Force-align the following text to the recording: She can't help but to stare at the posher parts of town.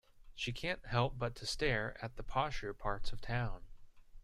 She 0.33 0.51
can't 0.51 0.83
help 0.87 1.19
but 1.19 1.35
to 1.35 1.45
stare 1.45 1.95
at 2.03 2.15
the 2.15 2.23
posher 2.23 2.75
parts 2.75 3.11
of 3.13 3.21
town. 3.21 3.65